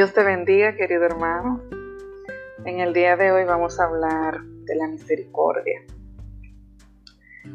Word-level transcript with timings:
Dios 0.00 0.14
te 0.14 0.22
bendiga, 0.22 0.76
querido 0.76 1.04
hermano. 1.04 1.60
En 2.64 2.80
el 2.80 2.94
día 2.94 3.18
de 3.18 3.32
hoy 3.32 3.44
vamos 3.44 3.78
a 3.78 3.84
hablar 3.84 4.40
de 4.64 4.74
la 4.74 4.86
misericordia. 4.86 5.82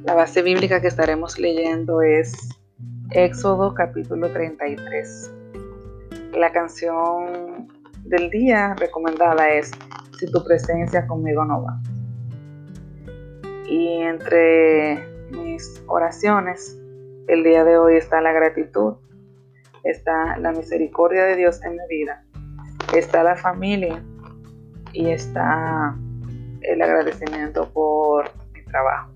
La 0.04 0.14
base 0.14 0.44
bíblica 0.44 0.80
que 0.80 0.86
estaremos 0.86 1.40
leyendo 1.40 2.04
es 2.04 2.34
Éxodo 3.10 3.73
capítulo 3.73 4.32
33. 4.32 5.34
La 6.34 6.52
canción 6.52 7.68
del 8.04 8.30
día 8.30 8.76
recomendada 8.76 9.50
es 9.50 9.72
Si 10.20 10.32
tu 10.32 10.44
presencia 10.44 11.08
conmigo 11.08 11.46
no 11.46 11.64
va. 11.64 11.82
Y 13.68 14.04
entre 14.04 15.04
mis 15.32 15.84
oraciones, 15.88 16.80
el 17.27 17.44
día 17.44 17.64
de 17.64 17.80
hoy 17.80 17.96
está 17.96 18.22
la 18.22 18.34
gratitud, 18.34 18.98
está 19.84 20.38
la 20.38 20.52
misericordia 20.52 21.23
de 21.23 21.38
Dios 21.38 21.59
en 21.64 21.72
mi 21.72 21.88
vida 21.90 22.23
está 22.99 23.23
la 23.23 23.35
familia 23.35 24.04
y 24.94 25.09
está 25.09 25.95
el 26.62 26.81
agradecimiento 26.81 27.70
por 27.72 28.31
mi 28.53 28.63
trabajo. 28.63 29.12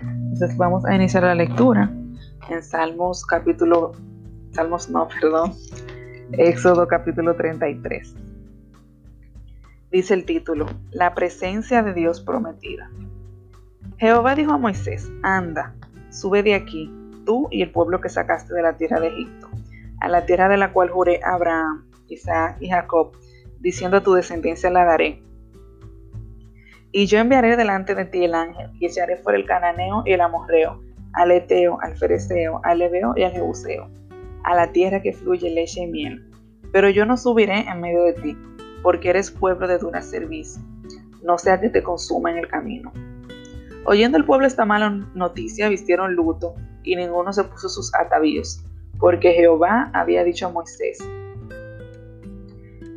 Entonces 0.00 0.56
vamos 0.56 0.84
a 0.84 0.94
iniciar 0.94 1.22
la 1.22 1.34
lectura 1.34 1.90
en 2.50 2.62
Salmos 2.62 3.24
capítulo, 3.24 3.92
Salmos 4.52 4.90
no, 4.90 5.08
perdón, 5.20 5.54
Éxodo 6.32 6.86
capítulo 6.86 7.34
33. 7.34 8.14
Dice 9.90 10.14
el 10.14 10.24
título, 10.24 10.66
La 10.90 11.14
presencia 11.14 11.82
de 11.82 11.94
Dios 11.94 12.20
prometida. 12.20 12.90
Jehová 13.98 14.34
dijo 14.34 14.52
a 14.52 14.58
Moisés, 14.58 15.10
anda, 15.22 15.74
sube 16.10 16.42
de 16.42 16.54
aquí, 16.54 16.92
tú 17.24 17.48
y 17.50 17.62
el 17.62 17.70
pueblo 17.70 18.00
que 18.00 18.08
sacaste 18.08 18.52
de 18.52 18.62
la 18.62 18.76
tierra 18.76 19.00
de 19.00 19.08
Egipto, 19.08 19.48
a 20.00 20.08
la 20.08 20.26
tierra 20.26 20.48
de 20.48 20.56
la 20.56 20.72
cual 20.72 20.90
juré 20.90 21.20
Abraham 21.24 21.84
Isaac 22.14 22.56
y 22.60 22.68
Jacob, 22.68 23.12
diciendo 23.60 23.98
a 23.98 24.02
tu 24.02 24.14
descendencia 24.14 24.70
la 24.70 24.84
daré. 24.84 25.22
Y 26.92 27.06
yo 27.06 27.18
enviaré 27.18 27.56
delante 27.56 27.94
de 27.94 28.04
ti 28.04 28.24
el 28.24 28.34
ángel, 28.34 28.70
y 28.78 28.86
echaré 28.86 29.16
fuera 29.16 29.38
el 29.38 29.46
cananeo 29.46 30.02
y 30.06 30.12
el 30.12 30.20
amorreo, 30.20 30.80
al 31.14 31.30
eteo, 31.30 31.78
al 31.80 31.96
fereceo, 31.96 32.60
al 32.62 32.78
leveo 32.78 33.14
y 33.16 33.22
al 33.22 33.32
jebuseo, 33.32 33.88
a 34.44 34.54
la 34.54 34.72
tierra 34.72 35.02
que 35.02 35.12
fluye 35.12 35.50
leche 35.50 35.82
y 35.82 35.86
miel. 35.86 36.30
Pero 36.72 36.88
yo 36.90 37.04
no 37.06 37.16
subiré 37.16 37.68
en 37.68 37.80
medio 37.80 38.04
de 38.04 38.12
ti, 38.14 38.38
porque 38.82 39.10
eres 39.10 39.30
pueblo 39.30 39.66
de 39.66 39.78
dura 39.78 40.02
servicio, 40.02 40.62
no 41.22 41.38
sea 41.38 41.60
que 41.60 41.70
te 41.70 41.82
consuma 41.82 42.30
en 42.30 42.38
el 42.38 42.48
camino. 42.48 42.92
Oyendo 43.86 44.16
el 44.16 44.24
pueblo 44.24 44.46
esta 44.46 44.64
mala 44.64 44.90
noticia, 45.14 45.68
vistieron 45.68 46.14
luto, 46.14 46.54
y 46.82 46.96
ninguno 46.96 47.32
se 47.32 47.44
puso 47.44 47.68
sus 47.68 47.94
atavíos, 47.94 48.64
porque 48.98 49.32
Jehová 49.32 49.90
había 49.94 50.22
dicho 50.22 50.46
a 50.46 50.50
Moisés, 50.50 50.98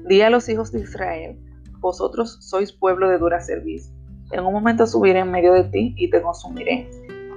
Di 0.08 0.22
a 0.22 0.30
los 0.30 0.47
hijos 0.47 0.72
de 0.72 0.80
Israel, 0.80 1.38
vosotros 1.80 2.38
sois 2.39 2.72
pueblo 2.72 3.09
de 3.09 3.17
dura 3.17 3.41
servicio. 3.41 3.94
En 4.31 4.45
un 4.45 4.53
momento 4.53 4.88
subiré 4.88 5.19
en 5.19 5.31
medio 5.31 5.52
de 5.52 5.66
ti 5.66 5.95
y 5.97 6.09
te 6.09 6.22
consumiré. 6.22 6.89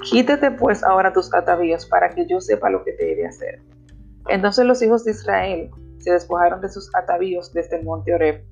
Quítate 0.03 0.53
pues 0.53 0.85
ahora 0.85 1.13
tus 1.13 1.35
atavíos 1.35 1.85
para 1.87 2.11
que 2.11 2.27
yo 2.29 2.41
sepa 2.41 2.71
lo 2.71 2.85
que 2.85 2.93
te 2.93 3.13
he 3.13 3.17
de 3.17 3.27
hacer. 3.27 3.61
Entonces 4.29 4.65
los 4.67 4.81
hijos 4.83 5.05
de 5.05 5.11
Israel 5.11 5.71
se 5.99 6.13
despojaron 6.13 6.61
de 6.61 6.69
sus 6.69 6.95
atavíos 6.95 7.53
desde 7.53 7.79
el 7.79 7.85
monte 7.85 8.15
Oreb. 8.15 8.45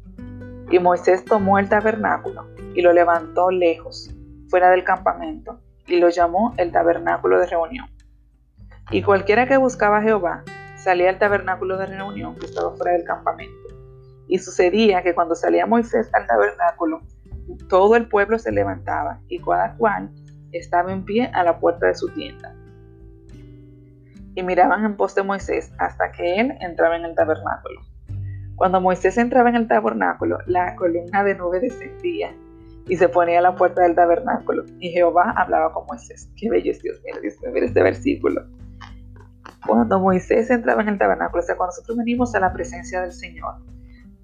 Y 0.69 0.81
Moisés 0.81 1.25
tomó 1.25 1.61
el 1.61 1.69
tabernáculo 1.69 2.45
y 2.75 2.83
lo 2.83 2.93
levantó 2.93 3.53
lejos, 3.53 4.11
fuera 4.49 4.71
del 4.71 4.83
campamento, 4.83 5.61
y 5.87 6.01
lo 6.01 6.09
llamó 6.09 6.55
el 6.57 6.73
tabernáculo 6.73 7.39
de 7.39 7.47
reunión. 7.47 7.87
Y 8.91 9.03
cualquiera 9.03 9.47
que 9.47 9.59
buscaba 9.59 9.99
a 9.99 10.03
Jehová 10.03 10.43
salía 10.77 11.09
al 11.09 11.19
tabernáculo 11.19 11.79
de 11.79 11.87
reunión 11.87 12.35
que 12.35 12.47
estaba 12.47 12.75
fuera 12.75 12.93
del 12.93 13.05
campamento. 13.05 13.78
Y 14.29 14.39
sucedía 14.39 15.03
que 15.03 15.15
cuando 15.15 15.35
salía 15.35 15.67
Moisés 15.67 16.11
al 16.13 16.27
tabernáculo, 16.27 17.01
todo 17.69 17.97
el 17.97 18.09
pueblo 18.09 18.39
se 18.39 18.53
levantaba 18.53 19.21
y 19.29 19.41
cada 19.41 19.75
cual 19.77 20.11
estaba 20.53 20.93
en 20.93 21.05
pie 21.05 21.31
a 21.33 21.43
la 21.45 21.59
puerta 21.59 21.87
de 21.87 21.95
su 21.95 22.09
tienda. 22.11 22.55
Y 24.35 24.43
miraban 24.43 24.85
en 24.85 24.97
pos 24.97 25.15
de 25.15 25.23
Moisés 25.23 25.73
hasta 25.79 26.13
que 26.13 26.41
él 26.41 26.57
entraba 26.61 26.97
en 26.97 27.05
el 27.05 27.15
tabernáculo. 27.15 27.81
Cuando 28.55 28.81
Moisés 28.81 29.17
entraba 29.19 29.49
en 29.49 29.57
el 29.57 29.69
tabernáculo, 29.69 30.39
la 30.47 30.77
columna 30.77 31.25
de 31.25 31.35
nube 31.35 31.61
descendía 31.61 32.35
y 32.87 32.97
se 32.97 33.09
ponía 33.09 33.39
a 33.39 33.43
la 33.43 33.55
puerta 33.55 33.83
del 33.83 33.95
tabernáculo. 33.95 34.65
Y 34.81 34.91
Jehová 34.91 35.33
hablaba 35.37 35.73
con 35.73 35.87
Moisés. 35.87 36.31
Qué 36.37 36.51
bello 36.51 36.71
es 36.71 36.83
Dios, 36.83 37.01
mira, 37.05 37.21
Dios 37.21 37.35
mira 37.53 37.67
este 37.67 37.83
versículo. 37.83 38.43
Cuando 39.67 40.01
Moisés 40.01 40.51
entraba 40.51 40.83
en 40.83 40.89
el 40.89 40.99
tabernáculo, 40.99 41.43
o 41.43 41.47
sea, 41.47 41.57
cuando 41.57 41.73
nosotros 41.73 41.99
venimos 41.99 42.35
a 42.35 42.41
la 42.41 42.53
presencia 42.53 43.03
del 43.03 43.13
Señor, 43.13 43.55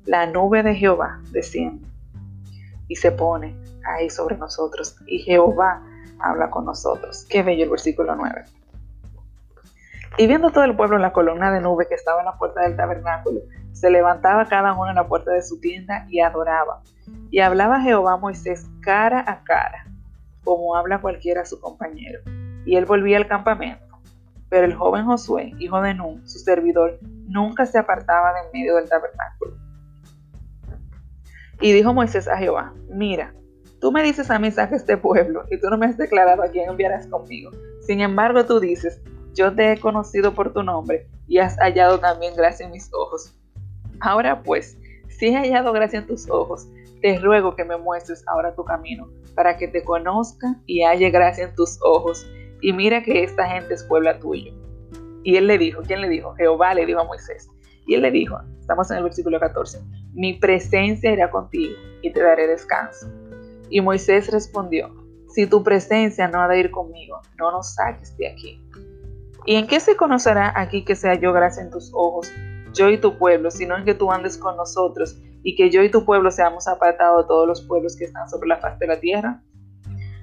la 0.06 0.26
nube 0.26 0.62
de 0.62 0.74
Jehová 0.74 1.20
desciende 1.30 1.86
y 2.88 2.96
se 2.96 3.12
pone 3.12 3.56
ahí 3.86 4.10
sobre 4.10 4.36
nosotros 4.36 4.96
y 5.06 5.20
Jehová 5.20 5.82
habla 6.20 6.50
con 6.50 6.64
nosotros. 6.64 7.26
Qué 7.28 7.42
bello 7.42 7.64
el 7.64 7.70
versículo 7.70 8.14
9. 8.14 8.44
Y 10.16 10.26
viendo 10.26 10.50
todo 10.50 10.64
el 10.64 10.76
pueblo 10.76 10.96
en 10.96 11.02
la 11.02 11.12
columna 11.12 11.50
de 11.50 11.60
nube 11.60 11.88
que 11.88 11.94
estaba 11.94 12.20
en 12.20 12.26
la 12.26 12.38
puerta 12.38 12.60
del 12.62 12.76
tabernáculo, 12.76 13.40
se 13.72 13.90
levantaba 13.90 14.46
cada 14.46 14.72
uno 14.72 14.90
en 14.90 14.94
la 14.94 15.08
puerta 15.08 15.32
de 15.32 15.42
su 15.42 15.60
tienda 15.60 16.06
y 16.08 16.20
adoraba. 16.20 16.82
Y 17.30 17.40
hablaba 17.40 17.80
Jehová 17.80 18.12
a 18.12 18.16
Moisés 18.16 18.66
cara 18.80 19.24
a 19.26 19.42
cara, 19.42 19.86
como 20.44 20.76
habla 20.76 21.00
cualquiera 21.00 21.42
a 21.42 21.46
su 21.46 21.60
compañero. 21.60 22.20
Y 22.64 22.76
él 22.76 22.84
volvía 22.84 23.16
al 23.16 23.26
campamento. 23.26 23.82
Pero 24.48 24.66
el 24.66 24.74
joven 24.74 25.04
Josué, 25.04 25.52
hijo 25.58 25.82
de 25.82 25.94
Nun, 25.94 26.28
su 26.28 26.38
servidor, 26.38 26.98
nunca 27.26 27.66
se 27.66 27.78
apartaba 27.78 28.32
de 28.34 28.40
en 28.40 28.52
medio 28.52 28.76
del 28.76 28.88
tabernáculo. 28.88 29.63
Y 31.60 31.72
dijo 31.72 31.94
Moisés 31.94 32.28
a 32.28 32.36
Jehová, 32.36 32.74
mira, 32.88 33.34
tú 33.80 33.92
me 33.92 34.02
dices 34.02 34.30
a 34.30 34.38
mí 34.38 34.50
saque 34.50 34.76
este 34.76 34.96
pueblo 34.96 35.44
y 35.50 35.58
tú 35.58 35.68
no 35.70 35.78
me 35.78 35.86
has 35.86 35.96
declarado 35.96 36.42
a 36.42 36.48
quién 36.48 36.68
enviarás 36.68 37.06
conmigo. 37.06 37.50
Sin 37.80 38.00
embargo, 38.00 38.44
tú 38.44 38.60
dices, 38.60 39.00
yo 39.34 39.54
te 39.54 39.72
he 39.72 39.78
conocido 39.78 40.34
por 40.34 40.52
tu 40.52 40.62
nombre 40.62 41.06
y 41.26 41.38
has 41.38 41.56
hallado 41.58 41.98
también 41.98 42.34
gracia 42.36 42.66
en 42.66 42.72
mis 42.72 42.90
ojos. 42.92 43.34
Ahora 44.00 44.42
pues, 44.42 44.76
si 45.08 45.26
he 45.26 45.36
hallado 45.36 45.72
gracia 45.72 46.00
en 46.00 46.06
tus 46.06 46.28
ojos, 46.28 46.68
te 47.00 47.18
ruego 47.18 47.54
que 47.54 47.64
me 47.64 47.76
muestres 47.76 48.24
ahora 48.28 48.54
tu 48.54 48.64
camino, 48.64 49.08
para 49.34 49.56
que 49.56 49.68
te 49.68 49.84
conozca 49.84 50.56
y 50.66 50.82
halle 50.84 51.10
gracia 51.10 51.44
en 51.44 51.54
tus 51.54 51.78
ojos. 51.82 52.26
Y 52.60 52.72
mira 52.72 53.02
que 53.02 53.22
esta 53.22 53.46
gente 53.46 53.74
es 53.74 53.84
pueblo 53.84 54.18
tuyo. 54.18 54.52
Y 55.22 55.36
él 55.36 55.46
le 55.46 55.58
dijo, 55.58 55.82
¿quién 55.86 56.00
le 56.00 56.08
dijo? 56.08 56.34
Jehová 56.36 56.74
le 56.74 56.86
dijo 56.86 57.00
a 57.00 57.04
Moisés. 57.04 57.50
Y 57.86 57.94
él 57.94 58.02
le 58.02 58.10
dijo, 58.10 58.38
estamos 58.60 58.90
en 58.90 58.98
el 58.98 59.04
versículo 59.04 59.38
14, 59.38 59.80
mi 60.14 60.34
presencia 60.34 61.12
irá 61.12 61.30
contigo 61.30 61.74
y 62.02 62.12
te 62.12 62.22
daré 62.22 62.46
descanso. 62.46 63.08
Y 63.68 63.80
Moisés 63.80 64.30
respondió, 64.30 64.94
si 65.28 65.46
tu 65.46 65.62
presencia 65.62 66.28
no 66.28 66.40
ha 66.40 66.48
de 66.48 66.60
ir 66.60 66.70
conmigo, 66.70 67.20
no 67.38 67.50
nos 67.50 67.74
saques 67.74 68.16
de 68.16 68.28
aquí. 68.28 68.60
¿Y 69.46 69.56
en 69.56 69.66
qué 69.66 69.80
se 69.80 69.96
conocerá 69.96 70.52
aquí 70.56 70.84
que 70.84 70.94
sea 70.94 71.14
yo 71.14 71.32
gracia 71.32 71.62
en 71.62 71.70
tus 71.70 71.90
ojos, 71.92 72.32
yo 72.72 72.88
y 72.88 72.98
tu 72.98 73.18
pueblo, 73.18 73.50
sino 73.50 73.76
en 73.76 73.84
que 73.84 73.94
tú 73.94 74.10
andes 74.10 74.38
con 74.38 74.56
nosotros 74.56 75.20
y 75.42 75.54
que 75.56 75.70
yo 75.70 75.82
y 75.82 75.90
tu 75.90 76.04
pueblo 76.04 76.30
seamos 76.30 76.66
apartados 76.66 77.24
de 77.24 77.28
todos 77.28 77.46
los 77.46 77.60
pueblos 77.62 77.96
que 77.96 78.04
están 78.04 78.28
sobre 78.30 78.48
la 78.48 78.58
faz 78.58 78.78
de 78.78 78.86
la 78.86 79.00
tierra? 79.00 79.42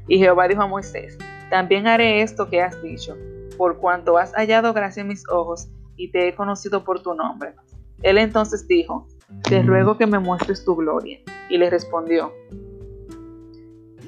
Y 0.07 0.17
Jehová 0.17 0.47
dijo 0.47 0.61
a 0.61 0.67
Moisés, 0.67 1.17
también 1.49 1.85
haré 1.85 2.21
esto 2.21 2.49
que 2.49 2.61
has 2.61 2.81
dicho, 2.81 3.15
por 3.57 3.77
cuanto 3.77 4.17
has 4.17 4.33
hallado 4.33 4.73
gracia 4.73 5.01
en 5.01 5.09
mis 5.09 5.27
ojos 5.29 5.69
y 6.01 6.11
te 6.11 6.27
he 6.27 6.35
conocido 6.35 6.83
por 6.83 7.03
tu 7.03 7.13
nombre. 7.13 7.53
Él 8.01 8.17
entonces 8.17 8.67
dijo, 8.67 9.07
te 9.43 9.61
ruego 9.61 9.97
que 9.97 10.07
me 10.07 10.17
muestres 10.17 10.65
tu 10.65 10.75
gloria. 10.75 11.19
Y 11.47 11.59
le 11.59 11.69
respondió, 11.69 12.33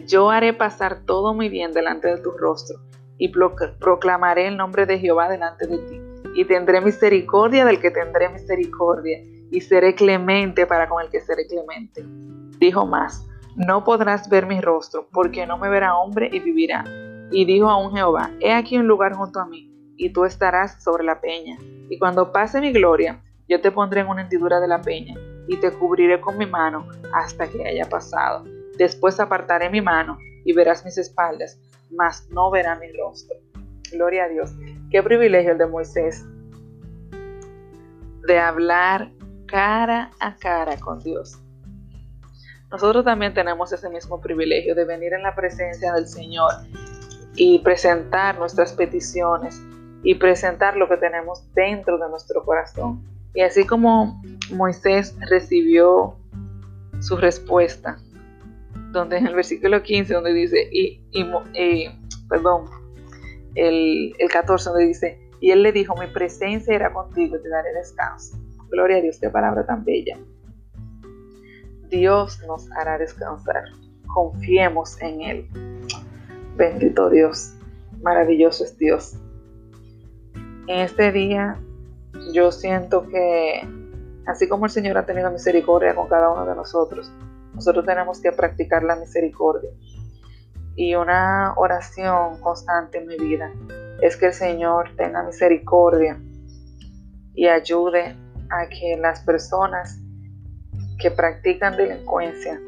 yo 0.07 0.31
haré 0.31 0.53
pasar 0.53 1.01
todo 1.05 1.35
mi 1.35 1.49
bien 1.49 1.71
delante 1.71 2.07
de 2.07 2.17
tu 2.17 2.31
rostro 2.31 2.79
y 3.19 3.27
proclamaré 3.27 4.47
el 4.47 4.57
nombre 4.57 4.87
de 4.87 4.97
Jehová 4.97 5.29
delante 5.29 5.67
de 5.67 5.77
ti. 5.77 6.01
Y 6.35 6.45
tendré 6.45 6.81
misericordia 6.81 7.63
del 7.63 7.79
que 7.79 7.91
tendré 7.91 8.27
misericordia 8.29 9.19
y 9.51 9.61
seré 9.61 9.93
clemente 9.93 10.65
para 10.65 10.89
con 10.89 11.03
el 11.03 11.11
que 11.11 11.21
seré 11.21 11.45
clemente. 11.45 12.03
Dijo 12.57 12.87
más, 12.87 13.27
no 13.55 13.83
podrás 13.83 14.27
ver 14.29 14.47
mi 14.47 14.59
rostro, 14.61 15.07
porque 15.13 15.45
no 15.45 15.59
me 15.59 15.69
verá 15.69 15.95
hombre 15.95 16.27
y 16.33 16.39
vivirá. 16.39 16.83
Y 17.31 17.45
dijo 17.45 17.69
a 17.69 17.77
un 17.77 17.93
Jehová, 17.95 18.31
he 18.39 18.51
aquí 18.51 18.77
un 18.77 18.87
lugar 18.87 19.13
junto 19.13 19.39
a 19.39 19.45
mí, 19.45 19.72
y 19.97 20.11
tú 20.11 20.25
estarás 20.25 20.83
sobre 20.83 21.03
la 21.03 21.21
peña. 21.21 21.57
Y 21.89 21.97
cuando 21.99 22.31
pase 22.31 22.61
mi 22.61 22.71
gloria, 22.71 23.21
yo 23.47 23.61
te 23.61 23.71
pondré 23.71 24.01
en 24.01 24.07
una 24.07 24.23
hendidura 24.23 24.59
de 24.59 24.67
la 24.67 24.81
peña 24.81 25.15
y 25.47 25.57
te 25.57 25.71
cubriré 25.71 26.21
con 26.21 26.37
mi 26.37 26.45
mano 26.45 26.87
hasta 27.13 27.47
que 27.47 27.67
haya 27.67 27.87
pasado. 27.87 28.45
Después 28.77 29.19
apartaré 29.19 29.69
mi 29.69 29.81
mano 29.81 30.17
y 30.45 30.53
verás 30.53 30.83
mis 30.85 30.97
espaldas, 30.97 31.59
mas 31.91 32.27
no 32.29 32.49
verás 32.49 32.79
mi 32.79 32.91
rostro. 32.93 33.37
Gloria 33.91 34.25
a 34.25 34.29
Dios. 34.29 34.51
Qué 34.89 35.03
privilegio 35.03 35.51
el 35.51 35.57
de 35.57 35.67
Moisés 35.67 36.25
de 38.25 38.39
hablar 38.39 39.11
cara 39.47 40.11
a 40.19 40.35
cara 40.37 40.77
con 40.77 40.99
Dios. 40.99 41.39
Nosotros 42.71 43.05
también 43.05 43.33
tenemos 43.33 43.71
ese 43.71 43.89
mismo 43.89 44.19
privilegio 44.19 44.73
de 44.73 44.85
venir 44.85 45.13
en 45.13 45.21
la 45.21 45.35
presencia 45.35 45.93
del 45.93 46.07
Señor 46.07 46.51
y 47.35 47.59
presentar 47.59 48.39
nuestras 48.39 48.73
peticiones 48.73 49.61
y 50.03 50.15
presentar 50.15 50.75
lo 50.75 50.87
que 50.87 50.97
tenemos 50.97 51.43
dentro 51.53 51.97
de 51.97 52.09
nuestro 52.09 52.43
corazón 52.43 53.01
Y 53.33 53.41
así 53.41 53.65
como 53.65 54.21
Moisés 54.51 55.15
recibió 55.29 56.15
su 56.99 57.17
respuesta, 57.17 57.97
donde 58.91 59.17
en 59.17 59.27
el 59.27 59.35
versículo 59.35 59.81
15, 59.81 60.13
donde 60.13 60.33
dice, 60.33 60.69
y, 60.71 61.01
perdón, 62.29 62.65
el, 63.55 64.13
el 64.19 64.29
14, 64.29 64.69
donde 64.69 64.85
dice, 64.85 65.19
y 65.41 65.51
él 65.51 65.63
le 65.63 65.71
dijo, 65.71 65.95
mi 65.95 66.07
presencia 66.07 66.73
era 66.73 66.93
contigo 66.93 67.35
y 67.35 67.41
te 67.41 67.49
daré 67.49 67.73
descanso. 67.73 68.37
Gloria 68.69 68.97
a 68.97 69.01
Dios, 69.01 69.17
qué 69.19 69.29
palabra 69.29 69.65
tan 69.65 69.83
bella. 69.83 70.17
Dios 71.89 72.41
nos 72.47 72.71
hará 72.71 72.97
descansar. 72.97 73.65
Confiemos 74.07 74.99
en 75.01 75.21
Él. 75.21 75.47
Bendito 76.55 77.09
Dios. 77.09 77.53
Maravilloso 78.01 78.63
es 78.63 78.77
Dios. 78.77 79.17
En 80.67 80.79
este 80.79 81.11
día 81.11 81.57
yo 82.31 82.51
siento 82.51 83.07
que 83.07 83.67
así 84.25 84.47
como 84.47 84.65
el 84.65 84.71
Señor 84.71 84.97
ha 84.97 85.05
tenido 85.05 85.29
misericordia 85.29 85.93
con 85.93 86.07
cada 86.07 86.29
uno 86.29 86.45
de 86.45 86.55
nosotros, 86.55 87.11
nosotros 87.53 87.85
tenemos 87.85 88.21
que 88.21 88.31
practicar 88.31 88.83
la 88.83 88.95
misericordia. 88.95 89.71
Y 90.75 90.95
una 90.95 91.53
oración 91.57 92.39
constante 92.39 92.99
en 92.99 93.07
mi 93.07 93.17
vida 93.17 93.51
es 94.01 94.15
que 94.15 94.27
el 94.27 94.33
Señor 94.33 94.89
tenga 94.95 95.23
misericordia 95.23 96.17
y 97.35 97.47
ayude 97.47 98.15
a 98.49 98.67
que 98.69 98.97
las 98.97 99.21
personas 99.23 99.99
que 100.99 101.11
practican 101.11 101.75
delincuencia 101.75 102.59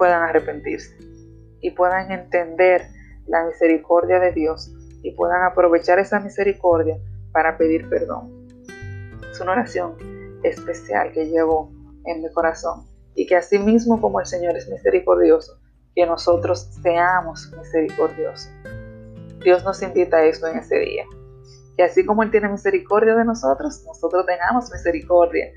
puedan 0.00 0.22
arrepentirse 0.22 0.96
y 1.60 1.72
puedan 1.72 2.10
entender 2.10 2.86
la 3.26 3.44
misericordia 3.44 4.18
de 4.18 4.32
Dios 4.32 4.72
y 5.02 5.12
puedan 5.12 5.42
aprovechar 5.44 5.98
esa 5.98 6.20
misericordia 6.20 6.98
para 7.32 7.56
pedir 7.56 7.88
perdón. 7.88 8.48
Es 9.30 9.40
una 9.40 9.52
oración 9.52 9.94
especial 10.42 11.12
que 11.12 11.26
llevo 11.26 11.72
en 12.04 12.22
mi 12.22 12.30
corazón 12.32 12.84
y 13.14 13.26
que 13.26 13.36
así 13.36 13.58
mismo 13.58 14.00
como 14.00 14.20
el 14.20 14.26
Señor 14.26 14.56
es 14.56 14.68
misericordioso, 14.68 15.58
que 15.94 16.06
nosotros 16.06 16.70
seamos 16.82 17.52
misericordiosos. 17.56 18.50
Dios 19.42 19.64
nos 19.64 19.82
invita 19.82 20.18
a 20.18 20.24
eso 20.24 20.46
en 20.46 20.58
ese 20.58 20.78
día. 20.78 21.04
Que 21.76 21.84
así 21.84 22.04
como 22.04 22.22
Él 22.22 22.30
tiene 22.30 22.48
misericordia 22.48 23.14
de 23.14 23.24
nosotros, 23.24 23.82
nosotros 23.86 24.26
tengamos 24.26 24.70
misericordia 24.70 25.50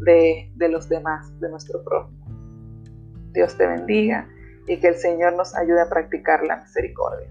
de, 0.00 0.50
de 0.54 0.68
los 0.68 0.88
demás, 0.88 1.38
de 1.40 1.50
nuestro 1.50 1.82
prójimo. 1.84 2.24
Dios 3.32 3.56
te 3.56 3.66
bendiga 3.66 4.28
y 4.66 4.78
que 4.80 4.88
el 4.88 4.96
Señor 4.96 5.34
nos 5.34 5.54
ayude 5.54 5.82
a 5.82 5.88
practicar 5.88 6.44
la 6.44 6.56
misericordia. 6.56 7.30